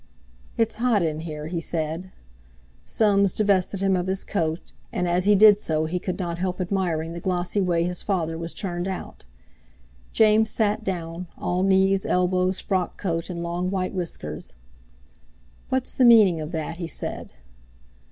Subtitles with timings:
[0.57, 2.11] "It's hot in here," he said.
[2.87, 7.13] Soames divested him of his coat, and as he did so could not help admiring
[7.13, 9.25] the glossy way his father was turned out.
[10.11, 14.55] James sat down, all knees, elbows, frock coat, and long white whiskers.
[15.69, 17.33] "What's the meaning of that?" he said.